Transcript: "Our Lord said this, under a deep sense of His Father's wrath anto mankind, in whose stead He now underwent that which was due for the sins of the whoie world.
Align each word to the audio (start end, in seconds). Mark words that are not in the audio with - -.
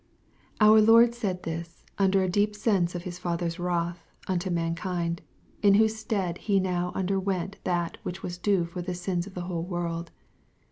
"Our 0.59 0.81
Lord 0.81 1.13
said 1.13 1.43
this, 1.43 1.83
under 1.99 2.23
a 2.23 2.27
deep 2.27 2.55
sense 2.55 2.95
of 2.95 3.03
His 3.03 3.19
Father's 3.19 3.59
wrath 3.59 4.03
anto 4.27 4.49
mankind, 4.49 5.21
in 5.61 5.75
whose 5.75 5.95
stead 5.95 6.39
He 6.39 6.59
now 6.59 6.91
underwent 6.95 7.57
that 7.65 7.99
which 8.01 8.23
was 8.23 8.39
due 8.39 8.65
for 8.65 8.81
the 8.81 8.95
sins 8.95 9.27
of 9.27 9.35
the 9.35 9.41
whoie 9.43 9.61
world. 9.63 10.09